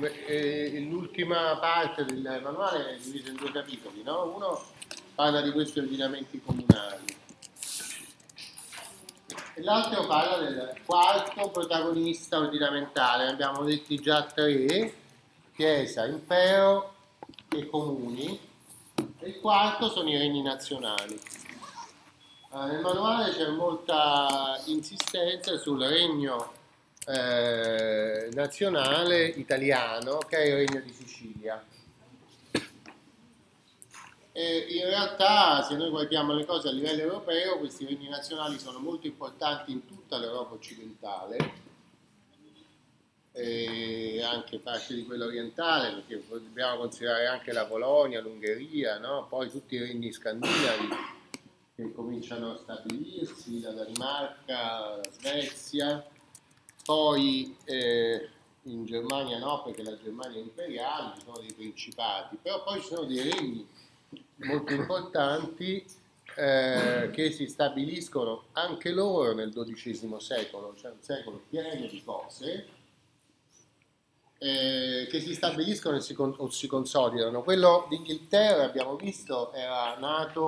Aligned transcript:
eh, 0.00 0.86
l'ultima 0.88 1.56
parte 1.58 2.04
del 2.04 2.40
manuale 2.42 2.94
è 2.94 2.98
divisa 2.98 3.30
in 3.30 3.36
due 3.36 3.50
capitoli, 3.50 4.02
no? 4.02 4.32
Uno 4.34 4.62
parla 5.14 5.40
di 5.40 5.50
questi 5.50 5.78
ordinamenti 5.80 6.40
comunali 6.40 7.16
e 9.58 9.62
l'altro 9.62 10.06
parla 10.06 10.36
del 10.38 10.76
quarto 10.86 11.50
protagonista 11.50 12.38
ordinamentale, 12.38 13.24
ne 13.24 13.30
abbiamo 13.30 13.64
detti 13.64 13.98
già 13.98 14.22
tre, 14.22 14.94
Chiesa, 15.52 16.06
Impero 16.06 16.94
e 17.48 17.68
Comuni, 17.68 18.38
e 19.18 19.28
il 19.28 19.40
quarto 19.40 19.88
sono 19.90 20.08
i 20.08 20.16
regni 20.16 20.42
nazionali. 20.42 21.20
Allora, 22.50 22.72
nel 22.72 22.80
manuale 22.80 23.32
c'è 23.32 23.48
molta 23.48 24.60
insistenza 24.66 25.58
sul 25.58 25.82
regno 25.82 26.52
eh, 27.08 28.28
nazionale 28.34 29.24
italiano 29.24 30.18
che 30.18 30.36
è 30.36 30.46
il 30.46 30.66
regno 30.66 30.80
di 30.80 30.92
Sicilia. 30.92 31.64
E 34.32 34.66
in 34.68 34.84
realtà, 34.84 35.62
se 35.62 35.74
noi 35.74 35.88
guardiamo 35.88 36.34
le 36.34 36.44
cose 36.44 36.68
a 36.68 36.72
livello 36.72 37.00
europeo, 37.00 37.58
questi 37.58 37.86
regni 37.86 38.08
nazionali 38.08 38.58
sono 38.58 38.78
molto 38.78 39.06
importanti 39.06 39.72
in 39.72 39.86
tutta 39.86 40.18
l'Europa 40.18 40.54
occidentale 40.54 41.66
e 43.32 44.22
anche 44.22 44.58
parte 44.58 44.94
di 44.94 45.04
quella 45.04 45.24
orientale, 45.24 45.92
perché 45.92 46.22
dobbiamo 46.28 46.78
considerare 46.78 47.26
anche 47.26 47.52
la 47.52 47.64
Polonia, 47.64 48.20
l'Ungheria, 48.20 48.98
no? 48.98 49.26
poi 49.28 49.50
tutti 49.50 49.76
i 49.76 49.78
regni 49.78 50.12
scandinavi 50.12 50.88
che 51.74 51.92
cominciano 51.92 52.52
a 52.52 52.56
stabilirsi, 52.56 53.60
la 53.60 53.70
Danimarca, 53.70 54.96
la 54.96 55.10
Svezia, 55.10 56.04
poi 56.88 57.54
eh, 57.64 58.30
in 58.62 58.86
Germania 58.86 59.36
no, 59.36 59.62
perché 59.62 59.82
la 59.82 59.94
Germania 60.02 60.38
è 60.38 60.42
imperiale, 60.42 61.16
ci 61.18 61.24
sono 61.26 61.38
dei 61.40 61.52
principati, 61.52 62.38
però 62.40 62.62
poi 62.64 62.80
ci 62.80 62.86
sono 62.86 63.04
dei 63.04 63.30
regni 63.30 63.68
molto 64.36 64.72
importanti 64.72 65.84
eh, 66.34 67.10
che 67.12 67.30
si 67.30 67.46
stabiliscono 67.46 68.44
anche 68.52 68.90
loro 68.90 69.34
nel 69.34 69.52
XII 69.52 70.16
secolo, 70.18 70.74
cioè 70.80 70.92
un 70.92 71.02
secolo 71.02 71.42
pieno 71.50 71.86
di 71.86 72.02
cose, 72.02 72.66
eh, 74.38 75.06
che 75.10 75.20
si 75.20 75.34
stabiliscono 75.34 76.00
si 76.00 76.14
con, 76.14 76.50
si 76.50 76.66
consolidano. 76.68 77.42
Quello 77.42 77.86
d'Inghilterra, 77.90 78.64
abbiamo 78.64 78.96
visto, 78.96 79.52
era 79.52 79.94
nato 79.98 80.46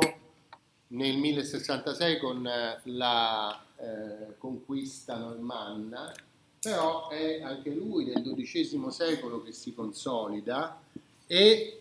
nel 0.86 1.18
1066 1.18 2.18
con 2.18 2.50
la 2.84 3.64
eh, 3.76 4.38
conquista 4.38 5.18
normanna 5.18 6.10
però 6.60 7.08
è 7.08 7.40
anche 7.40 7.70
lui 7.70 8.04
nel 8.04 8.22
XII 8.22 8.90
secolo 8.90 9.42
che 9.42 9.52
si 9.52 9.72
consolida 9.72 10.82
e 11.26 11.80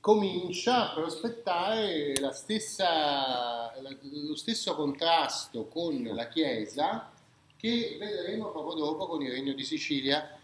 comincia 0.00 0.90
a 0.90 0.94
prospettare 0.94 2.14
stessa, 2.32 3.72
lo 3.78 4.34
stesso 4.34 4.74
contrasto 4.74 5.66
con 5.66 6.02
la 6.02 6.28
Chiesa 6.28 7.12
che 7.56 7.96
vedremo 7.98 8.50
poco 8.50 8.74
dopo 8.74 9.06
con 9.06 9.20
il 9.20 9.30
Regno 9.30 9.52
di 9.52 9.64
Sicilia, 9.64 10.34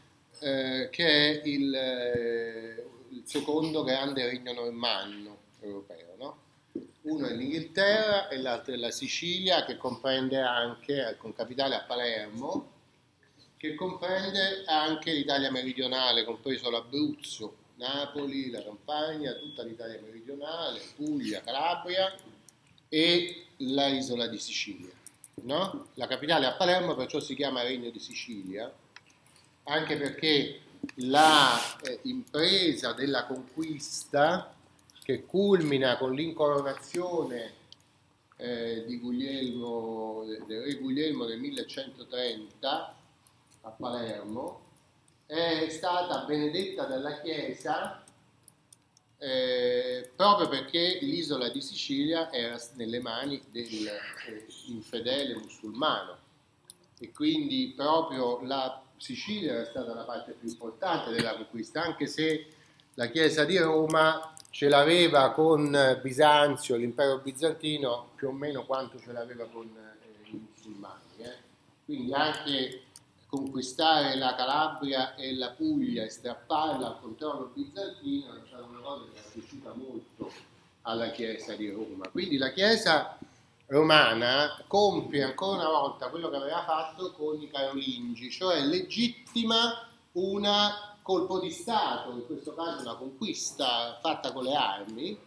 eh, 0.41 0.91
che 0.91 1.07
è 1.07 1.41
il, 1.47 1.75
eh, 1.75 2.87
il, 3.09 3.23
secondo 3.25 3.83
grande 3.83 4.27
regno 4.27 4.53
normanno 4.53 5.39
europeo. 5.61 6.15
No? 6.19 6.37
Uno 7.03 7.27
è 7.27 7.33
l'Inghilterra 7.33 8.29
e 8.29 8.37
l'altro 8.37 8.75
è 8.75 8.77
la 8.77 8.91
Sicilia, 8.91 9.65
che 9.65 9.79
comprende 9.79 10.39
anche, 10.43 11.17
con 11.19 11.33
capitale 11.33 11.75
a 11.77 11.85
Palermo, 11.85 12.75
che 13.57 13.75
comprende 13.75 14.65
anche 14.67 15.13
l'Italia 15.13 15.51
meridionale, 15.51 16.25
compreso 16.25 16.71
l'Abruzzo, 16.71 17.57
Napoli, 17.77 18.51
la 18.51 18.63
Campania, 18.63 19.35
tutta 19.35 19.63
l'Italia 19.63 20.01
meridionale, 20.03 20.81
Puglia, 20.95 21.43
Calabria 21.43 22.15
e 22.89 23.47
la 23.59 23.87
isola 23.89 24.27
di 24.27 24.39
Sicilia. 24.39 24.93
No? 25.43 25.89
La 25.95 26.07
capitale 26.07 26.47
a 26.47 26.55
Palermo 26.55 26.95
perciò 26.95 27.21
si 27.21 27.35
chiama 27.35 27.63
Regno 27.63 27.91
di 27.91 27.99
Sicilia, 27.99 28.73
anche 29.65 29.97
perché 29.97 30.61
la 30.97 31.59
eh, 31.83 32.01
della 32.95 33.25
conquista 33.27 34.55
che 35.03 35.25
culmina 35.25 35.97
con 35.97 36.15
l'incoronazione 36.15 37.53
eh, 38.37 38.85
di 38.87 38.99
Guglielmo, 38.99 40.25
del 40.27 40.63
re 40.63 40.75
Guglielmo 40.75 41.25
nel 41.25 41.39
1130 41.39 42.96
a 43.67 43.71
Palermo, 43.71 44.61
è 45.27 45.67
stata 45.69 46.25
benedetta 46.25 46.85
dalla 46.85 47.21
Chiesa 47.21 48.05
eh, 49.19 50.11
proprio 50.15 50.49
perché 50.49 50.99
l'isola 51.01 51.49
di 51.49 51.61
Sicilia 51.61 52.31
era 52.31 52.61
nelle 52.75 53.01
mani 53.01 53.43
dell'infedele 53.51 55.33
eh, 55.33 55.37
musulmano 55.37 56.19
e 56.99 57.11
quindi 57.13 57.73
proprio 57.75 58.41
la 58.45 58.83
Sicilia 58.99 59.55
era 59.55 59.65
stata 59.65 59.95
la 59.95 60.05
parte 60.05 60.33
più 60.33 60.49
importante 60.49 61.11
della 61.11 61.35
conquista, 61.35 61.83
anche 61.83 62.07
se 62.07 62.47
la 62.95 63.09
Chiesa 63.09 63.45
di 63.45 63.59
Roma 63.59 64.35
ce 64.51 64.69
l'aveva 64.69 65.33
con 65.33 65.99
Bisanzio, 66.03 66.77
l'impero 66.77 67.19
bizantino, 67.19 68.11
più 68.15 68.29
o 68.29 68.33
meno 68.33 68.65
quanto 68.65 68.99
ce 68.99 69.13
l'aveva 69.13 69.45
con 69.47 69.67
eh, 69.67 70.31
i 70.31 70.49
musulmani. 70.55 71.01
Eh. 71.19 71.37
Quindi 71.85 72.15
anche 72.15 72.86
conquistare 73.37 74.17
la 74.17 74.35
Calabria 74.35 75.15
e 75.15 75.35
la 75.35 75.51
Puglia 75.51 76.05
e 76.05 76.09
strapparla 76.09 76.87
al 76.87 77.01
controllo 77.01 77.51
bizantino 77.55 78.35
è 78.35 78.47
stata 78.47 78.65
una 78.65 78.81
cosa 78.81 79.05
che 79.13 79.19
è 79.19 79.31
piaciuta 79.33 79.75
molto 79.75 80.33
alla 80.83 81.11
Chiesa 81.11 81.55
di 81.55 81.71
Roma. 81.71 82.09
Quindi 82.09 82.39
la 82.39 82.53
Chiesa 82.53 83.19
romana 83.67 84.63
compie 84.67 85.23
ancora 85.23 85.69
una 85.69 85.79
volta 85.79 86.09
quello 86.09 86.31
che 86.31 86.37
aveva 86.37 86.65
fatto 86.65 87.13
con 87.13 87.41
i 87.41 87.51
Carolingi, 87.51 88.31
cioè 88.31 88.61
legittima 88.65 89.87
una 90.13 90.97
colpo 91.03 91.39
di 91.39 91.51
Stato, 91.51 92.11
in 92.13 92.27
questo 92.27 92.55
caso 92.55 92.81
una 92.81 92.97
conquista 92.97 93.99
fatta 94.01 94.33
con 94.33 94.45
le 94.45 94.55
armi, 94.55 95.19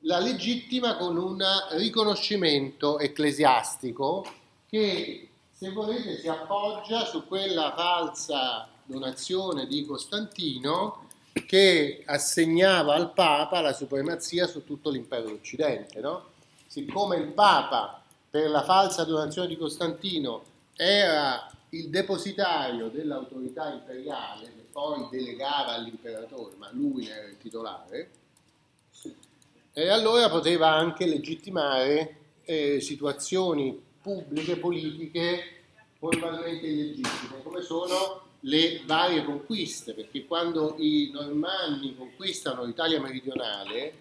la 0.00 0.18
legittima 0.18 0.96
con 0.96 1.16
un 1.16 1.42
riconoscimento 1.70 2.98
ecclesiastico 2.98 4.26
che 4.68 5.28
se 5.64 5.70
volete 5.70 6.18
si 6.18 6.28
appoggia 6.28 7.06
su 7.06 7.26
quella 7.26 7.72
falsa 7.74 8.68
donazione 8.84 9.66
di 9.66 9.86
Costantino 9.86 11.08
che 11.46 12.02
assegnava 12.04 12.92
al 12.92 13.14
Papa 13.14 13.62
la 13.62 13.72
supremazia 13.72 14.46
su 14.46 14.62
tutto 14.62 14.90
l'impero 14.90 15.22
d'Occidente. 15.22 16.00
No? 16.00 16.32
Siccome 16.66 17.16
il 17.16 17.28
Papa 17.28 18.02
per 18.28 18.50
la 18.50 18.62
falsa 18.62 19.04
donazione 19.04 19.48
di 19.48 19.56
Costantino 19.56 20.42
era 20.76 21.50
il 21.70 21.88
depositario 21.88 22.90
dell'autorità 22.90 23.72
imperiale 23.72 24.52
che 24.54 24.66
poi 24.70 25.08
delegava 25.10 25.72
all'imperatore, 25.72 26.56
ma 26.58 26.68
lui 26.72 27.08
era 27.08 27.26
il 27.26 27.38
titolare, 27.38 28.10
e 29.72 29.88
allora 29.88 30.28
poteva 30.28 30.74
anche 30.74 31.06
legittimare 31.06 32.16
eh, 32.44 32.80
situazioni 32.82 33.83
pubbliche, 34.04 34.58
politiche 34.58 35.62
formalmente 35.98 36.66
illegittime, 36.66 37.42
come 37.42 37.62
sono 37.62 38.20
le 38.40 38.82
varie 38.84 39.24
conquiste, 39.24 39.94
perché 39.94 40.26
quando 40.26 40.74
i 40.78 41.10
normanni 41.10 41.96
conquistano 41.96 42.64
l'Italia 42.64 43.00
meridionale, 43.00 43.94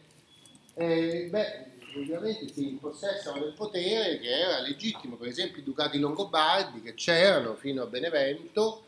eh, 0.74 1.28
beh, 1.32 1.66
ovviamente 1.96 2.52
si 2.52 2.68
impossessano 2.68 3.40
del 3.40 3.54
potere 3.54 4.20
che 4.20 4.28
era 4.28 4.60
legittimo, 4.60 5.16
per 5.16 5.30
esempio 5.30 5.62
i 5.62 5.64
ducati 5.64 5.98
longobardi 5.98 6.82
che 6.82 6.94
c'erano 6.96 7.56
fino 7.56 7.84
a 7.84 7.86
Benevento, 7.86 8.84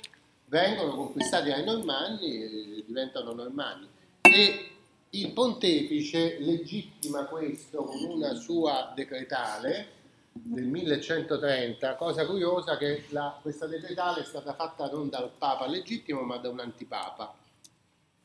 vengono 0.48 0.94
conquistati 0.94 1.50
dai 1.50 1.64
normanni 1.64 2.44
e 2.44 2.84
diventano 2.86 3.32
normanni. 3.32 3.88
E 4.22 4.70
il 5.12 5.32
pontefice 5.32 6.38
legittima 6.40 7.24
questo 7.24 7.84
con 7.84 8.04
una 8.04 8.34
sua 8.34 8.92
decretale 8.94 9.95
del 10.38 10.66
1130, 10.66 11.96
cosa 11.96 12.26
curiosa 12.26 12.78
che 12.78 13.06
la, 13.10 13.40
questa 13.42 13.68
decretale 13.68 14.22
è 14.22 14.26
stata 14.26 14.54
fatta 14.54 14.90
non 14.90 15.08
dal 15.08 15.32
Papa 15.36 15.66
legittimo 15.66 16.22
ma 16.22 16.36
da 16.38 16.50
un 16.50 16.60
antipapa 16.60 17.34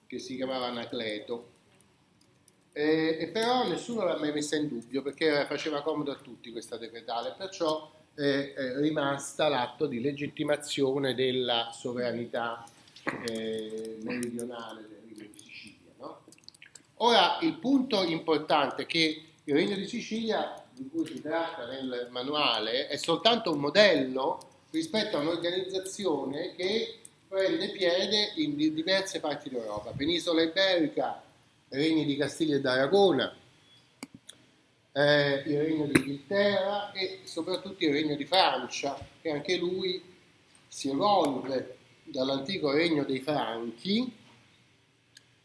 che 0.07 0.19
si 0.19 0.35
chiamava 0.35 0.67
Anacleto. 0.67 1.59
E, 2.73 3.17
e 3.21 3.29
però 3.29 3.67
nessuno 3.69 4.05
l'ha 4.05 4.19
mai 4.19 4.33
messa 4.33 4.57
in 4.57 4.67
dubbio 4.67 5.03
perché 5.03 5.45
faceva 5.47 5.83
comodo 5.83 6.11
a 6.11 6.17
tutti 6.17 6.51
questa 6.51 6.77
decretale, 6.77 7.35
perciò 7.39 7.91
è, 8.13 8.55
è 8.55 8.77
rimasta 8.77 9.49
l'atto 9.49 9.87
di 9.87 10.01
legittimazione 10.01 11.15
della 11.15 11.71
sovranità 11.73 12.65
eh, 13.29 13.99
meridionale 14.03 14.83
del 14.83 14.99
Regno 15.07 15.29
di 15.33 15.39
Sicilia. 15.39 15.93
No? 15.99 16.23
Ora 16.97 17.39
il 17.43 17.55
punto 17.55 18.03
importante 18.03 18.83
è 18.83 18.87
che 18.87 19.25
il 19.45 19.55
Regno 19.55 19.77
di 19.77 19.87
Sicilia 19.87 20.61
di 20.81 20.89
cui 20.89 21.07
si 21.07 21.21
tratta 21.21 21.67
nel 21.67 22.09
manuale 22.11 22.89
è 22.89 22.97
soltanto 22.97 23.53
un 23.53 23.61
modello 23.61 24.49
rispetto 24.71 25.19
a 25.19 25.21
un'organizzazione 25.21 26.55
che 26.55 27.01
prende 27.29 27.69
piede 27.69 28.33
in 28.37 28.57
diverse 28.57 29.21
parti 29.21 29.51
d'Europa, 29.51 29.91
penisola 29.91 30.43
iberica, 30.43 31.23
regni 31.69 32.07
di 32.07 32.17
Castiglia 32.17 32.57
e 32.57 32.61
d'Aragona, 32.61 33.37
eh, 34.93 35.43
il 35.47 35.61
regno 35.61 35.87
d'Inghilterra 35.87 36.93
e 36.93 37.21
soprattutto 37.25 37.85
il 37.85 37.93
regno 37.93 38.17
di 38.17 38.25
Francia, 38.25 38.99
che 39.21 39.31
anche 39.31 39.57
lui 39.57 40.03
si 40.67 40.89
evolve 40.89 41.77
dall'antico 42.05 42.71
regno 42.71 43.05
dei 43.05 43.21
Franchi 43.21 44.17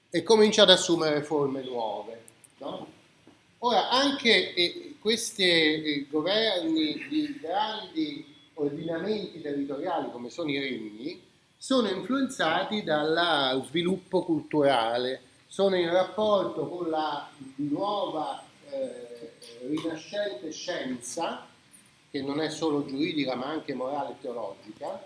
e 0.10 0.24
comincia 0.24 0.62
ad 0.62 0.70
assumere 0.70 1.22
forme 1.24 1.62
nuove. 1.62 2.24
No? 2.60 2.95
Ora, 3.60 3.90
anche 3.90 4.54
eh, 4.54 4.96
questi 5.00 5.44
eh, 5.44 6.08
governi 6.10 7.08
di 7.10 7.40
grandi 7.42 8.34
ordinamenti 8.56 9.42
territoriali 9.42 10.12
come 10.12 10.30
sono 10.30 10.50
i 10.50 10.60
regni 10.60 11.22
sono 11.58 11.90
influenzati 11.90 12.84
dallo 12.84 13.64
sviluppo 13.64 14.24
culturale, 14.24 15.22
sono 15.48 15.76
in 15.76 15.90
rapporto 15.90 16.68
con 16.68 16.90
la 16.90 17.28
nuova 17.56 18.44
eh, 18.70 19.32
rinascente 19.68 20.52
scienza, 20.52 21.48
che 22.12 22.22
non 22.22 22.40
è 22.40 22.50
solo 22.50 22.86
giuridica 22.86 23.36
ma 23.36 23.48
anche 23.48 23.74
morale 23.74 24.12
e 24.12 24.22
teologica. 24.22 25.04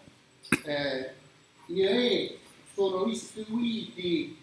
Eh, 0.66 1.12
I 1.68 1.86
re 1.86 2.38
sono 2.74 3.06
istruiti 3.06 4.39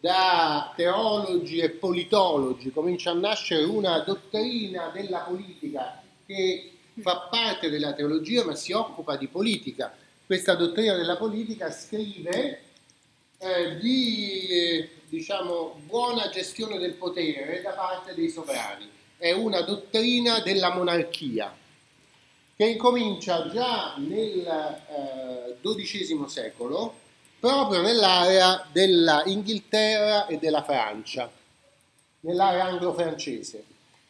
da 0.00 0.72
teologi 0.74 1.58
e 1.58 1.68
politologi, 1.70 2.72
comincia 2.72 3.10
a 3.10 3.14
nascere 3.14 3.64
una 3.64 3.98
dottrina 3.98 4.90
della 4.94 5.18
politica 5.20 6.02
che 6.26 6.72
fa 7.00 7.28
parte 7.30 7.68
della 7.68 7.92
teologia 7.92 8.44
ma 8.44 8.54
si 8.54 8.72
occupa 8.72 9.16
di 9.16 9.28
politica. 9.28 9.94
Questa 10.24 10.54
dottrina 10.54 10.94
della 10.94 11.16
politica 11.16 11.70
scrive 11.70 12.62
eh, 13.38 13.76
di 13.78 14.88
diciamo, 15.08 15.80
buona 15.84 16.30
gestione 16.30 16.78
del 16.78 16.94
potere 16.94 17.60
da 17.60 17.70
parte 17.70 18.14
dei 18.14 18.30
sovrani. 18.30 18.88
È 19.18 19.32
una 19.32 19.60
dottrina 19.60 20.40
della 20.40 20.72
monarchia 20.72 21.54
che 22.56 22.64
incomincia 22.64 23.48
già 23.48 23.96
nel 23.98 25.58
XII 25.60 26.22
eh, 26.24 26.28
secolo 26.28 26.94
proprio 27.40 27.80
nell'area 27.80 28.66
dell'Inghilterra 28.70 30.26
e 30.26 30.36
della 30.36 30.62
Francia, 30.62 31.30
nell'area 32.20 32.66
anglo-francese, 32.66 33.64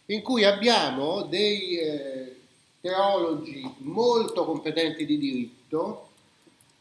in 0.06 0.20
cui 0.22 0.44
abbiamo 0.44 1.22
dei 1.22 1.78
eh, 1.78 2.36
teologi 2.80 3.72
molto 3.78 4.44
competenti 4.44 5.06
di 5.06 5.16
diritto 5.16 6.08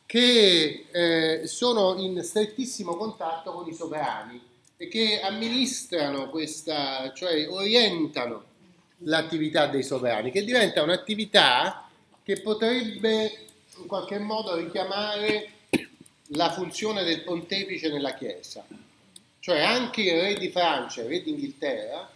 che 0.07 0.87
eh, 0.91 1.45
sono 1.45 1.95
in 1.99 2.23
strettissimo 2.23 2.95
contatto 2.95 3.51
con 3.51 3.67
i 3.67 3.73
sovrani 3.73 4.41
e 4.75 4.87
che 4.87 5.21
amministrano 5.21 6.29
questa, 6.29 7.13
cioè 7.13 7.47
orientano 7.47 8.43
l'attività 9.03 9.67
dei 9.67 9.83
sovrani, 9.83 10.31
che 10.31 10.43
diventa 10.43 10.81
un'attività 10.81 11.87
che 12.23 12.41
potrebbe 12.41 13.45
in 13.77 13.85
qualche 13.85 14.17
modo 14.17 14.55
richiamare 14.55 15.51
la 16.33 16.51
funzione 16.51 17.03
del 17.03 17.23
pontefice 17.23 17.89
nella 17.89 18.13
Chiesa. 18.13 18.65
Cioè 19.39 19.61
anche 19.61 20.01
il 20.01 20.19
re 20.19 20.33
di 20.35 20.49
Francia 20.49 21.01
e 21.01 21.03
il 21.05 21.09
re 21.09 21.23
d'Inghilterra 21.23 22.09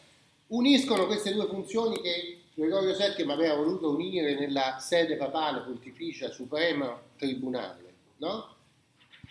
uniscono 0.47 1.05
queste 1.05 1.33
due 1.33 1.47
funzioni 1.47 2.01
che 2.01 2.39
Gregorio 2.53 2.95
VII 2.95 3.31
aveva 3.31 3.55
voluto 3.55 3.89
unire 3.89 4.35
nella 4.35 4.77
sede 4.79 5.15
papale 5.15 5.61
pontificia 5.61 6.29
supremo 6.29 6.99
tribunale, 7.17 7.93
no? 8.17 8.51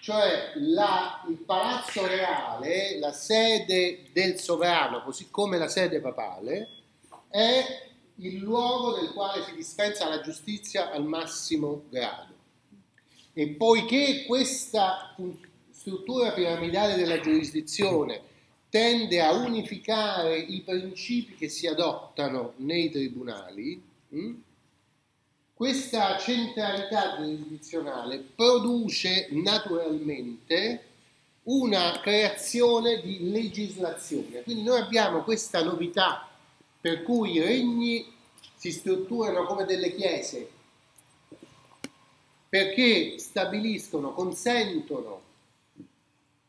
Cioè 0.00 0.54
la, 0.56 1.24
il 1.28 1.36
palazzo 1.36 2.04
reale, 2.04 2.98
la 2.98 3.12
sede 3.12 4.06
del 4.12 4.40
sovrano, 4.40 5.04
così 5.04 5.30
come 5.30 5.58
la 5.58 5.68
sede 5.68 6.00
papale, 6.00 6.68
è 7.28 7.90
il 8.16 8.38
luogo 8.38 9.00
nel 9.00 9.12
quale 9.12 9.44
si 9.44 9.54
dispensa 9.54 10.08
la 10.08 10.20
giustizia 10.20 10.90
al 10.90 11.04
massimo 11.04 11.84
grado. 11.88 12.34
E 13.34 13.48
poiché 13.48 14.24
questa 14.26 15.14
struttura 15.70 16.32
piramidale 16.32 16.96
della 16.96 17.18
giurisdizione 17.18 18.20
tende 18.68 19.20
a 19.20 19.32
unificare 19.32 20.38
i 20.38 20.60
principi 20.60 21.34
che 21.34 21.48
si 21.48 21.66
adottano 21.66 22.52
nei 22.56 22.90
tribunali, 22.90 23.82
hm, 24.08 24.42
questa 25.54 26.18
centralità 26.18 27.16
giurisdizionale 27.16 28.18
produce 28.34 29.28
naturalmente 29.30 30.84
una 31.44 32.00
creazione 32.02 33.00
di 33.00 33.30
legislazione. 33.30 34.42
Quindi 34.42 34.62
noi 34.62 34.80
abbiamo 34.80 35.22
questa 35.22 35.62
novità 35.62 36.28
per 36.80 37.02
cui 37.02 37.32
i 37.32 37.40
regni 37.40 38.12
si 38.56 38.72
strutturano 38.72 39.44
come 39.44 39.64
delle 39.64 39.94
chiese 39.94 40.50
perché 42.52 43.18
stabiliscono, 43.18 44.12
consentono 44.12 45.22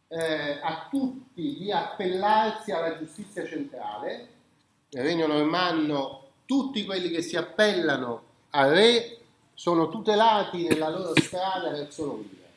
eh, 0.09 0.59
a 0.61 0.89
tutti 0.91 1.55
di 1.55 1.71
appellarsi 1.71 2.71
alla 2.73 2.97
giustizia 2.97 3.47
centrale. 3.47 4.27
Nel 4.89 5.03
regno 5.05 5.27
normanno 5.27 6.31
tutti 6.43 6.83
quelli 6.83 7.09
che 7.09 7.21
si 7.21 7.37
appellano 7.37 8.21
al 8.49 8.71
re 8.71 9.17
sono 9.53 9.87
tutelati 9.87 10.67
nella 10.67 10.89
loro 10.89 11.13
strada 11.21 11.69
verso 11.69 12.05
Londra. 12.05 12.47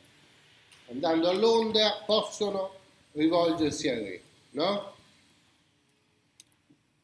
Andando 0.89 1.29
a 1.29 1.33
Londra 1.33 2.03
possono 2.05 2.71
rivolgersi 3.13 3.87
al 3.87 3.99
re, 3.99 4.21
no? 4.49 4.93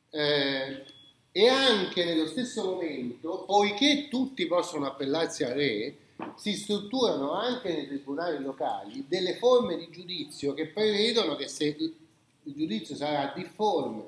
Eh, 0.09 0.83
e 1.31 1.47
anche 1.47 2.03
nello 2.03 2.27
stesso 2.27 2.65
momento, 2.65 3.45
poiché 3.45 4.09
tutti 4.09 4.45
possono 4.45 4.87
appellarsi 4.87 5.45
al 5.45 5.53
re, 5.53 5.97
si 6.35 6.53
strutturano 6.53 7.33
anche 7.33 7.73
nei 7.73 7.87
tribunali 7.87 8.41
locali 8.41 9.05
delle 9.07 9.35
forme 9.37 9.77
di 9.77 9.89
giudizio 9.89 10.53
che 10.53 10.67
prevedono 10.67 11.35
che 11.35 11.47
se 11.47 11.75
il 12.43 12.53
giudizio 12.53 12.95
sarà 12.95 13.31
difforme 13.35 14.05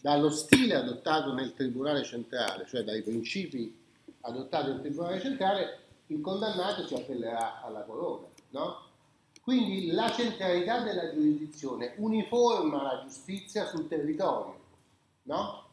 dallo 0.00 0.30
stile 0.30 0.74
adottato 0.74 1.32
nel 1.32 1.54
tribunale 1.54 2.04
centrale, 2.04 2.66
cioè 2.66 2.82
dai 2.82 3.02
principi 3.02 3.76
adottati 4.22 4.70
nel 4.70 4.80
tribunale 4.80 5.20
centrale, 5.20 5.78
il 6.06 6.20
condannato 6.20 6.86
si 6.86 6.94
appellerà 6.94 7.62
alla 7.62 7.82
corona. 7.82 8.26
No? 8.50 8.86
Quindi 9.42 9.90
la 9.92 10.10
centralità 10.10 10.80
della 10.80 11.12
giurisdizione 11.12 11.94
uniforma 11.96 12.82
la 12.82 13.02
giustizia 13.02 13.66
sul 13.66 13.88
territorio. 13.88 14.58
No? 15.24 15.67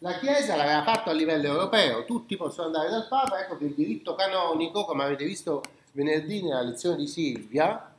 La 0.00 0.18
Chiesa 0.18 0.56
l'aveva 0.56 0.82
fatto 0.82 1.08
a 1.08 1.12
livello 1.14 1.46
europeo, 1.46 2.04
tutti 2.04 2.36
possono 2.36 2.66
andare 2.66 2.90
dal 2.90 3.08
Papa, 3.08 3.40
ecco 3.40 3.56
che 3.56 3.64
il 3.64 3.74
diritto 3.74 4.14
canonico, 4.14 4.84
come 4.84 5.04
avete 5.04 5.24
visto 5.24 5.62
venerdì 5.92 6.42
nella 6.42 6.60
lezione 6.60 6.96
di 6.96 7.06
Silvia, 7.06 7.94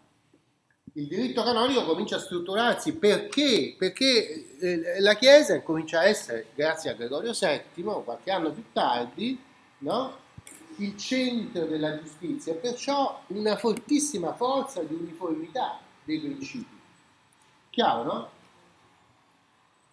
il 0.94 1.08
diritto 1.08 1.44
canonico 1.44 1.86
comincia 1.86 2.16
a 2.16 2.20
strutturarsi 2.20 2.96
perché? 2.96 3.75
Perché 3.77 4.58
eh, 4.60 5.00
la 5.00 5.16
Chiesa 5.16 5.62
comincia 5.62 6.00
a 6.00 6.06
essere, 6.06 6.48
grazie 6.54 6.92
a 6.92 6.94
Gregorio 6.94 7.34
VII, 7.34 7.84
qualche 8.04 8.32
anno 8.32 8.51
più 8.51 8.63
tardi, 8.72 9.39
no? 9.80 10.25
il 10.77 10.96
centro 10.98 11.66
della 11.66 12.00
giustizia 12.00 12.54
e 12.54 12.56
perciò 12.56 13.22
una 13.27 13.58
fortissima 13.58 14.34
forza 14.34 14.82
di 14.82 14.94
uniformità 14.94 15.80
dei 16.04 16.20
principi. 16.20 16.80
Chiaro, 17.70 18.04
no? 18.04 18.30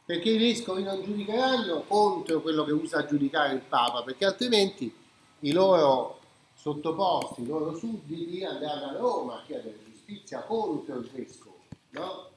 Perché 0.04 0.30
i 0.30 0.38
vescovi 0.38 0.82
non 0.82 1.02
giudicheranno 1.02 1.84
contro 1.86 2.40
quello 2.40 2.64
che 2.64 2.72
usa 2.72 2.98
a 2.98 3.06
giudicare 3.06 3.54
il 3.54 3.62
Papa, 3.62 4.02
perché 4.02 4.24
altrimenti 4.24 4.94
i 5.40 5.52
loro 5.52 6.20
sottoposti, 6.54 7.42
i 7.42 7.46
loro 7.46 7.74
sudditi 7.76 8.44
andranno 8.44 8.86
a 8.86 8.92
Roma 8.92 9.34
a 9.36 9.42
chiedere 9.46 9.78
giustizia 10.04 10.42
contro 10.42 10.98
il 10.98 11.10
vescovo. 11.10 11.62
No? 11.90 12.28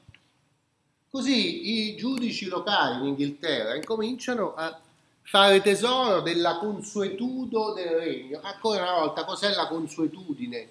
Così 1.10 1.90
i 1.90 1.96
giudici 1.96 2.46
locali 2.46 3.00
in 3.00 3.08
Inghilterra 3.08 3.74
incominciano 3.74 4.54
a 4.54 4.78
fare 5.22 5.60
tesoro 5.60 6.20
della 6.20 6.58
consuetudo 6.58 7.72
del 7.74 7.88
regno. 7.88 8.40
Ancora 8.42 8.82
una 8.82 9.00
volta, 9.00 9.24
cos'è 9.24 9.54
la 9.54 9.68
consuetudine? 9.68 10.68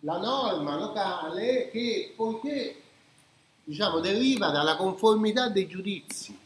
La 0.00 0.18
norma 0.18 0.76
locale 0.76 1.68
che, 1.70 2.12
poiché 2.16 2.82
diciamo, 3.64 4.00
deriva 4.00 4.50
dalla 4.50 4.76
conformità 4.76 5.48
dei 5.48 5.66
giudizi, 5.66 6.38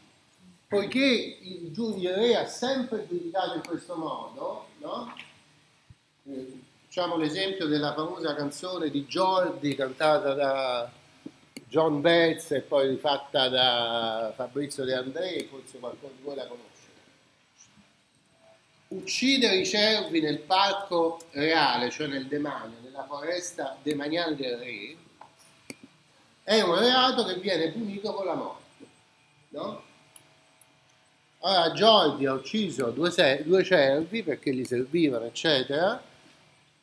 poiché 0.67 1.37
il, 1.41 1.71
il 1.73 2.13
re 2.13 2.35
ha 2.35 2.47
sempre 2.47 3.05
giudicato 3.07 3.55
in 3.55 3.63
questo 3.65 3.95
modo, 3.95 4.67
no? 4.79 5.13
eh, 6.27 6.61
facciamo 6.85 7.17
l'esempio 7.17 7.67
della 7.67 7.93
famosa 7.93 8.35
canzone 8.35 8.89
di 8.89 9.05
Jordi 9.05 9.75
cantata 9.75 10.33
da 10.33 10.91
John 11.67 12.01
Betts 12.01 12.51
e 12.51 12.61
poi 12.61 12.89
rifatta 12.89 13.49
da 13.49 14.31
Fabrizio 14.35 14.85
De 14.85 14.93
André, 14.93 15.45
forse 15.49 15.77
qualcuno 15.77 16.13
di 16.15 16.23
voi 16.23 16.35
la 16.35 16.47
conosce. 16.47 16.63
uccidere 18.89 19.57
i 19.57 19.65
cervi 19.65 20.21
nel 20.21 20.39
parco 20.39 21.19
reale, 21.31 21.89
cioè 21.89 22.07
nel 22.07 22.27
demanio, 22.27 22.77
nella 22.81 23.03
foresta 23.03 23.77
demaniale 23.81 24.35
del 24.35 24.57
re, 24.57 24.95
è 26.45 26.61
un 26.61 26.77
reato 26.77 27.25
che 27.25 27.39
viene 27.39 27.71
punito 27.71 28.13
con 28.13 28.25
la 28.27 28.35
morte. 28.35 28.85
No? 29.49 29.81
Allora 31.39 31.71
Giordi 31.73 32.25
ha 32.27 32.33
ucciso 32.33 32.91
due, 32.91 33.11
due 33.43 33.63
cervi 33.63 34.21
perché 34.21 34.53
gli 34.53 34.63
servivano, 34.63 35.25
eccetera, 35.25 36.01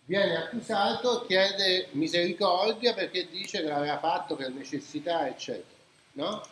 viene 0.04 0.36
accusato, 0.36 1.24
chiede 1.26 1.88
misericordia 1.92 2.92
perché 2.92 3.28
dice 3.30 3.62
che 3.62 3.68
l'aveva 3.68 3.98
fatto 3.98 4.34
per 4.34 4.50
necessità, 4.50 5.28
eccetera. 5.28 5.78
No? 6.14 6.42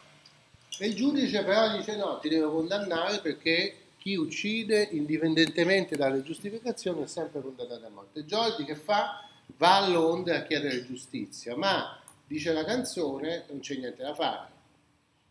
E 0.79 0.87
il 0.87 0.95
giudice 0.95 1.43
però 1.43 1.76
dice 1.76 1.97
no, 1.97 2.19
ti 2.21 2.29
devo 2.29 2.52
condannare 2.52 3.19
perché 3.19 3.75
chi 3.99 4.14
uccide, 4.14 4.88
indipendentemente 4.93 5.97
dalle 5.97 6.23
giustificazioni, 6.23 7.02
è 7.02 7.07
sempre 7.09 7.43
condannato 7.43 7.87
a 7.87 7.90
morte. 7.90 8.25
Giordi 8.25 8.64
che 8.64 8.76
fa? 8.76 9.29
Va 9.57 9.85
a 9.85 9.88
Londra 9.88 10.37
a 10.37 10.43
chiedere 10.43 10.87
giustizia, 10.87 11.57
ma 11.57 12.00
dice 12.30 12.52
la 12.52 12.64
canzone, 12.64 13.44
non 13.49 13.58
c'è 13.58 13.75
niente 13.75 14.04
da 14.04 14.14
fare. 14.14 14.49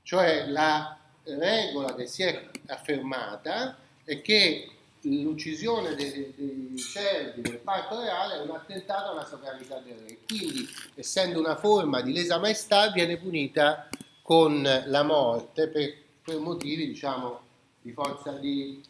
Cioè 0.03 0.47
la 0.47 0.99
regola 1.23 1.95
che 1.95 2.07
si 2.07 2.23
è 2.23 2.49
affermata 2.67 3.77
è 4.03 4.21
che 4.21 4.69
l'uccisione 5.03 5.95
dei, 5.95 6.33
dei 6.35 6.77
cervi 6.77 7.41
del 7.41 7.59
parco 7.59 8.01
reale 8.01 8.35
è 8.35 8.41
un 8.41 8.49
attentato 8.49 9.11
alla 9.11 9.25
sovranità 9.25 9.79
del 9.79 9.95
re. 9.95 10.17
Quindi, 10.27 10.67
essendo 10.95 11.39
una 11.39 11.55
forma 11.55 12.01
di 12.01 12.11
lesa 12.11 12.37
maestà, 12.37 12.91
viene 12.91 13.15
punita 13.15 13.87
con 14.21 14.61
la 14.61 15.03
morte 15.03 15.69
per, 15.69 15.95
per 16.21 16.37
motivi, 16.39 16.85
diciamo, 16.85 17.39
di 17.81 17.93
forza 17.93 18.33
di 18.33 18.83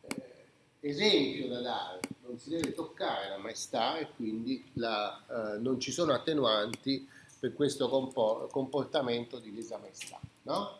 eh, 0.00 0.88
esempio 0.88 1.46
da 1.48 1.60
dare, 1.60 2.00
non 2.24 2.38
si 2.38 2.48
deve 2.48 2.72
toccare 2.72 3.28
la 3.28 3.36
maestà 3.36 3.98
e 3.98 4.08
quindi 4.16 4.64
la, 4.74 5.20
eh, 5.28 5.58
non 5.58 5.78
ci 5.78 5.92
sono 5.92 6.14
attenuanti 6.14 7.06
per 7.40 7.54
questo 7.54 7.88
comportamento 7.88 9.38
di 9.38 9.54
lesa 9.54 9.78
maestà. 9.78 10.20
No? 10.42 10.78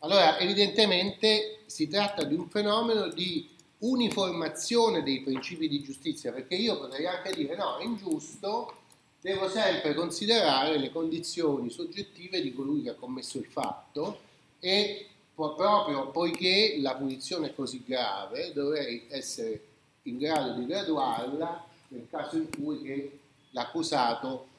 Allora, 0.00 0.38
evidentemente 0.38 1.60
si 1.64 1.88
tratta 1.88 2.24
di 2.24 2.34
un 2.34 2.48
fenomeno 2.50 3.08
di 3.08 3.48
uniformazione 3.78 5.02
dei 5.02 5.22
principi 5.22 5.68
di 5.68 5.82
giustizia, 5.82 6.32
perché 6.32 6.54
io 6.54 6.78
potrei 6.78 7.06
anche 7.06 7.34
dire 7.34 7.56
no, 7.56 7.78
è 7.78 7.84
ingiusto, 7.84 8.74
devo 9.20 9.48
sempre 9.48 9.94
considerare 9.94 10.76
le 10.78 10.90
condizioni 10.92 11.70
soggettive 11.70 12.42
di 12.42 12.52
colui 12.52 12.82
che 12.82 12.90
ha 12.90 12.94
commesso 12.94 13.38
il 13.38 13.46
fatto 13.46 14.20
e 14.60 15.06
proprio 15.34 16.10
poiché 16.10 16.76
la 16.80 16.94
punizione 16.94 17.48
è 17.48 17.54
così 17.54 17.82
grave, 17.84 18.52
dovrei 18.52 19.06
essere 19.08 19.64
in 20.02 20.18
grado 20.18 20.58
di 20.58 20.66
graduarla 20.66 21.64
nel 21.88 22.06
caso 22.10 22.36
in 22.36 22.48
cui 22.50 23.18
l'accusato 23.50 24.54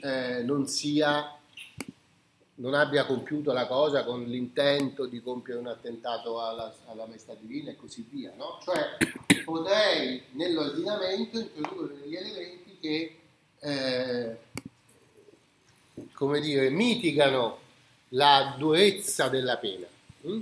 eh, 0.00 0.42
non, 0.42 0.66
sia, 0.66 1.38
non 2.56 2.74
abbia 2.74 3.04
compiuto 3.04 3.52
la 3.52 3.66
cosa 3.66 4.04
con 4.04 4.24
l'intento 4.24 5.06
di 5.06 5.20
compiere 5.20 5.60
un 5.60 5.66
attentato 5.66 6.40
alla, 6.40 6.74
alla 6.86 7.06
maestà 7.06 7.34
divina 7.34 7.70
e 7.70 7.76
così 7.76 8.06
via. 8.10 8.32
No? 8.36 8.58
Cioè 8.62 9.42
potrei 9.44 10.22
nell'ordinamento 10.32 11.38
introdurre 11.38 12.00
degli 12.00 12.16
elementi 12.16 12.78
che 12.80 13.16
eh, 13.60 14.36
come 16.14 16.40
dire, 16.40 16.70
mitigano 16.70 17.58
la 18.10 18.54
durezza 18.58 19.28
della 19.28 19.56
pena. 19.56 19.86
Mm? 20.26 20.40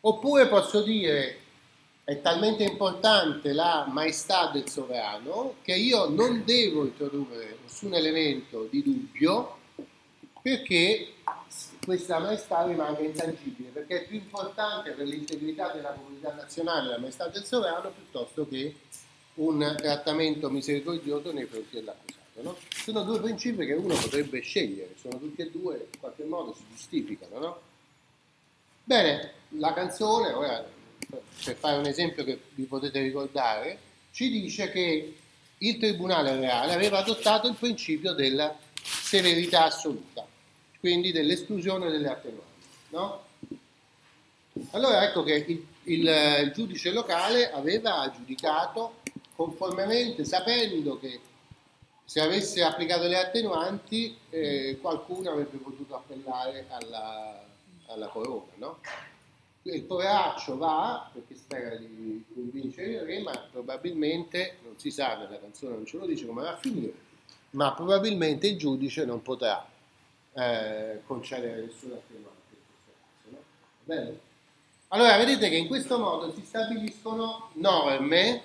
Oppure 0.00 0.48
posso 0.48 0.82
dire 0.82 1.38
è 2.04 2.20
talmente 2.20 2.62
importante 2.64 3.54
la 3.54 3.86
maestà 3.88 4.50
del 4.52 4.68
sovrano 4.68 5.54
che 5.62 5.74
io 5.74 6.08
non 6.10 6.44
devo 6.44 6.84
introdurre 6.84 7.56
nessun 7.62 7.94
elemento 7.94 8.68
di 8.70 8.82
dubbio 8.82 9.56
perché 10.42 11.14
questa 11.82 12.18
maestà 12.18 12.66
rimanga 12.66 13.00
intangibile, 13.00 13.70
perché 13.70 14.02
è 14.02 14.06
più 14.06 14.16
importante 14.16 14.90
per 14.90 15.06
l'integrità 15.06 15.72
della 15.72 15.92
comunità 15.92 16.34
nazionale 16.34 16.90
la 16.90 16.98
maestà 16.98 17.28
del 17.28 17.44
sovrano 17.44 17.90
piuttosto 17.90 18.46
che 18.48 18.74
un 19.36 19.74
trattamento 19.78 20.50
misericordioso 20.50 21.32
nei 21.32 21.44
confronti 21.44 21.76
dell'accusato. 21.76 22.42
No? 22.42 22.56
Sono 22.68 23.02
due 23.04 23.20
principi 23.20 23.64
che 23.64 23.72
uno 23.72 23.94
potrebbe 23.94 24.40
scegliere, 24.40 24.94
sono 25.00 25.18
tutti 25.18 25.40
e 25.40 25.50
due 25.50 25.88
in 25.90 26.00
qualche 26.00 26.24
modo 26.24 26.54
si 26.54 26.64
giustificano. 26.68 27.38
No? 27.38 27.60
Bene, 28.84 29.32
la 29.50 29.72
canzone, 29.72 30.32
ora 30.32 30.62
per 31.44 31.56
fare 31.56 31.78
un 31.78 31.86
esempio 31.86 32.24
che 32.24 32.38
vi 32.54 32.64
potete 32.64 33.00
ricordare, 33.00 33.78
ci 34.12 34.30
dice 34.30 34.70
che 34.70 35.16
il 35.58 35.78
Tribunale 35.78 36.36
Reale 36.36 36.74
aveva 36.74 36.98
adottato 36.98 37.48
il 37.48 37.56
principio 37.56 38.12
della 38.12 38.56
severità 38.82 39.64
assoluta, 39.64 40.26
quindi 40.80 41.12
dell'esclusione 41.12 41.90
delle 41.90 42.08
attenuanti. 42.08 42.52
No? 42.90 43.22
Allora 44.70 45.04
ecco 45.04 45.22
che 45.22 45.44
il, 45.46 45.66
il, 45.84 46.06
il, 46.44 46.52
giudice 46.54 46.92
locale 46.92 47.50
aveva 47.50 48.12
giudicato 48.14 49.00
conformemente, 49.34 50.24
sapendo 50.24 50.98
che 50.98 51.20
se 52.04 52.20
avesse 52.20 52.62
applicato 52.62 53.06
le 53.06 53.18
attenuanti 53.18 54.16
eh, 54.30 54.78
qualcuno 54.80 55.30
avrebbe 55.30 55.56
potuto 55.56 55.96
appellare 55.96 56.66
alla, 56.68 57.44
alla 57.86 58.06
corona, 58.08 58.52
no? 58.56 58.78
Il 59.66 59.82
poveraccio 59.82 60.58
va 60.58 61.08
perché 61.12 61.34
spera 61.34 61.74
di 61.76 62.22
convincere 62.34 62.92
il 62.92 63.00
re, 63.00 63.20
ma 63.20 63.32
probabilmente, 63.50 64.58
non 64.62 64.78
si 64.78 64.90
sa, 64.90 65.16
nella 65.16 65.40
canzone 65.40 65.74
non 65.74 65.86
ce 65.86 65.96
lo 65.96 66.06
dice 66.06 66.26
come 66.26 66.42
va 66.42 66.52
a 66.52 66.56
finire, 66.56 66.92
ma 67.50 67.72
probabilmente 67.72 68.46
il 68.46 68.58
giudice 68.58 69.06
non 69.06 69.22
potrà 69.22 69.66
eh, 70.34 71.00
concedere 71.06 71.62
nessuna 71.62 71.94
attenuante 71.94 72.54
in 72.54 72.60
questo 72.66 72.92
caso. 73.86 74.10
No? 74.10 74.32
Allora, 74.88 75.16
vedete 75.16 75.48
che 75.48 75.56
in 75.56 75.66
questo 75.66 75.98
modo 75.98 76.32
si 76.32 76.44
stabiliscono 76.44 77.48
norme 77.54 78.42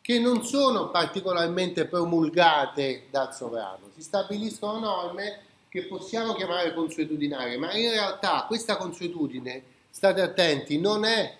che 0.00 0.20
non 0.20 0.44
sono 0.44 0.90
particolarmente 0.90 1.86
promulgate 1.86 3.08
dal 3.10 3.34
sovrano, 3.34 3.90
si 3.94 4.02
stabiliscono 4.02 4.78
norme 4.78 5.40
che 5.68 5.86
possiamo 5.86 6.34
chiamare 6.34 6.72
consuetudinarie, 6.72 7.58
ma 7.58 7.74
in 7.74 7.90
realtà 7.90 8.44
questa 8.46 8.76
consuetudine, 8.76 9.74
state 9.96 10.20
attenti, 10.20 10.78
non 10.78 11.06
è, 11.06 11.34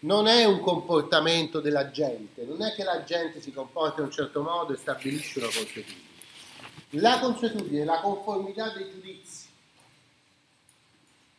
non 0.00 0.26
è 0.26 0.44
un 0.44 0.58
comportamento 0.58 1.60
della 1.60 1.92
gente, 1.92 2.42
non 2.42 2.62
è 2.62 2.74
che 2.74 2.82
la 2.82 3.04
gente 3.04 3.40
si 3.40 3.52
comporta 3.52 4.00
in 4.00 4.06
un 4.06 4.12
certo 4.12 4.42
modo 4.42 4.72
e 4.72 4.76
stabilisce 4.76 5.38
una 5.38 5.46
consuetudine. 5.46 6.00
La 6.90 7.20
consuetudine 7.20 7.82
è 7.82 7.84
la 7.84 8.00
conformità 8.00 8.70
dei 8.70 8.90
giudizi. 8.90 9.46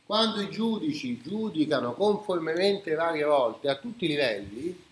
Quando 0.06 0.40
i 0.40 0.50
giudici 0.50 1.22
giudicano 1.22 1.96
conformemente 1.96 2.94
varie 2.94 3.25
volte 3.25 3.68
a 3.68 3.75
tutti 3.75 4.06
i 4.06 4.08
livelli, 4.08 4.84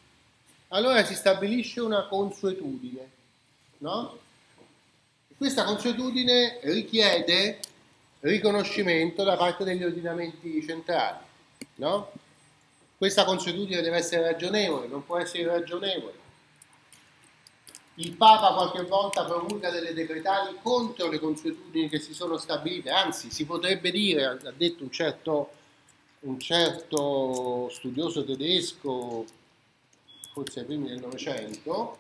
allora 0.68 1.06
si 1.06 1.16
stabilisce 1.16 1.80
una 1.80 2.06
consuetudine, 2.08 3.10
no? 3.78 4.20
Questa 5.38 5.64
consuetudine 5.64 6.60
richiede 6.64 7.60
riconoscimento 8.22 9.24
da 9.24 9.36
parte 9.36 9.64
degli 9.64 9.84
ordinamenti 9.84 10.64
centrali, 10.66 11.20
no? 11.76 12.12
Questa 12.98 13.26
consuetudine 13.26 13.82
deve 13.82 13.98
essere 13.98 14.22
ragionevole, 14.24 14.88
non 14.88 15.06
può 15.06 15.18
essere 15.18 15.44
irragionevole. 15.44 16.20
Il 17.96 18.14
Papa 18.14 18.54
qualche 18.54 18.84
volta 18.84 19.26
promulga 19.26 19.70
delle 19.70 19.94
decretali 19.94 20.58
contro 20.62 21.10
le 21.10 21.20
consuetudini 21.20 21.90
che 21.90 22.00
si 22.00 22.14
sono 22.14 22.38
stabilite, 22.38 22.90
anzi 22.90 23.32
si 23.32 23.46
potrebbe 23.46 23.92
dire, 23.92 24.26
ha 24.26 24.54
detto 24.56 24.84
un 24.84 24.92
certo, 24.92 25.52
un 26.22 26.40
certo 26.40 27.70
studioso 27.70 28.24
tedesco, 28.24 29.26
forse 30.32 30.60
ai 30.62 30.66
primi 30.66 30.88
del 30.90 31.00
Novecento, 31.00 31.98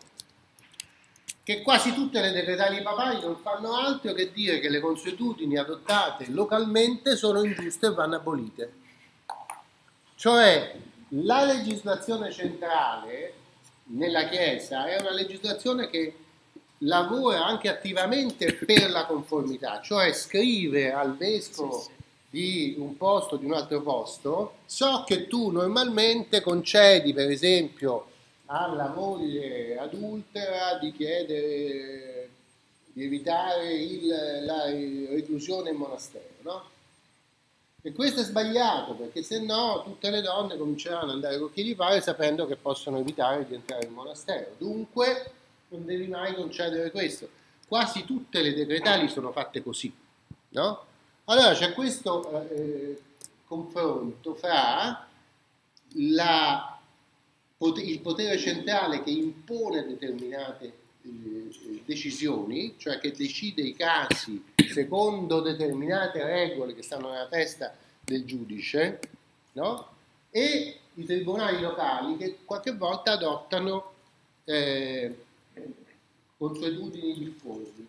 che 1.44 1.62
quasi 1.62 1.94
tutte 1.94 2.22
le 2.22 2.32
decretali 2.32 2.82
papali 2.82 3.20
non 3.22 3.38
fanno 3.42 3.74
altro 3.74 4.14
che 4.14 4.32
dire 4.32 4.60
che 4.60 4.70
le 4.70 4.80
consuetudini 4.80 5.58
adottate 5.58 6.28
localmente 6.30 7.16
sono 7.16 7.44
ingiuste 7.44 7.88
e 7.88 7.94
vanno 7.94 8.16
abolite. 8.16 8.74
Cioè 10.16 10.76
la 11.10 11.44
legislazione 11.44 12.32
centrale 12.32 13.34
nella 13.86 14.28
Chiesa 14.28 14.86
è 14.86 15.00
una 15.00 15.12
legislazione 15.12 15.90
che 15.90 16.16
lavora 16.80 17.46
anche 17.46 17.70
attivamente 17.70 18.54
per 18.54 18.90
la 18.92 19.06
conformità, 19.06 19.82
cioè 19.82 20.14
scrive 20.14 20.94
al 20.94 21.18
vescovo 21.18 21.90
di 22.30 22.76
un 22.78 22.96
posto, 22.96 23.36
di 23.36 23.46
un 23.46 23.54
altro 23.54 23.82
posto, 23.82 24.58
so 24.66 25.04
che 25.06 25.28
tu 25.28 25.50
normalmente 25.50 26.42
concedi 26.42 27.14
per 27.14 27.30
esempio 27.30 28.11
alla 28.52 28.90
moglie 28.90 29.78
adultera 29.78 30.78
di 30.78 30.92
chiedere 30.92 32.30
di 32.94 33.06
evitare 33.06 33.74
il, 33.74 34.08
la 34.46 34.66
reclusione 34.66 35.70
in 35.70 35.78
monastero, 35.78 36.34
no? 36.42 36.70
E 37.84 37.94
questo 37.94 38.20
è 38.20 38.24
sbagliato 38.24 38.94
perché 38.94 39.24
se 39.24 39.40
no 39.40 39.82
tutte 39.84 40.12
le 40.12 40.22
donne 40.22 40.58
cominceranno 40.58 41.04
ad 41.06 41.10
andare 41.10 41.40
con 41.40 41.52
chi 41.52 41.64
li 41.64 41.74
pare 41.74 42.02
sapendo 42.02 42.46
che 42.46 42.56
possono 42.56 43.00
evitare 43.00 43.48
di 43.48 43.56
entrare 43.56 43.86
in 43.86 43.94
monastero. 43.94 44.54
Dunque 44.58 45.32
non 45.70 45.86
devi 45.86 46.08
mai 46.08 46.36
concedere 46.36 46.92
questo. 46.92 47.28
Quasi 47.68 48.04
tutte 48.04 48.42
le 48.42 48.54
decretali 48.54 49.08
sono 49.08 49.32
fatte 49.32 49.64
così. 49.64 49.92
No? 50.50 50.86
Allora 51.26 51.54
c'è 51.54 51.72
questo 51.74 52.50
eh, 52.52 53.02
confronto 53.48 54.36
fra 54.36 55.08
la, 55.94 56.81
il 57.68 58.00
potere 58.00 58.38
centrale 58.38 59.04
che 59.04 59.12
impone 59.12 59.86
determinate 59.86 60.74
eh, 61.04 61.82
decisioni, 61.86 62.76
cioè 62.78 63.00
che 63.00 63.12
decide 63.12 63.62
i 63.62 63.76
casi 63.76 64.44
secondo 64.72 65.42
determinate 65.42 66.24
regole 66.24 66.74
che 66.74 66.82
stanno 66.82 67.10
nella 67.10 67.28
testa 67.28 67.76
del 68.04 68.26
giudice, 68.26 69.00
no? 69.54 69.88
e 70.32 70.80
i 70.94 71.06
tribunali 71.06 71.62
locali 71.62 72.18
che 72.18 72.38
qualche 72.46 72.72
volta 72.74 73.12
adottano 73.12 73.92
eh, 74.46 75.16
consuetudini 76.38 77.14
diffusi. 77.14 77.88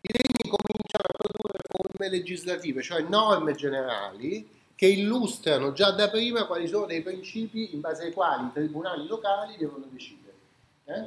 I 0.00 0.12
regni 0.12 0.56
cominciano 0.56 1.02
a 1.02 1.16
produrre 1.16 1.58
forme 1.68 2.08
legislative, 2.08 2.82
cioè 2.82 3.02
norme 3.02 3.54
generali 3.54 4.48
che 4.78 4.86
illustrano 4.86 5.72
già 5.72 5.90
da 5.90 6.08
prima 6.08 6.46
quali 6.46 6.68
sono 6.68 6.86
dei 6.86 7.02
principi 7.02 7.74
in 7.74 7.80
base 7.80 8.04
ai 8.04 8.12
quali 8.12 8.46
i 8.46 8.52
tribunali 8.52 9.08
locali 9.08 9.56
devono 9.56 9.86
decidere. 9.90 10.34
Eh? 10.84 11.06